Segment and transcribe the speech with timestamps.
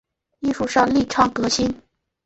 [0.39, 1.79] 艺术上力倡革新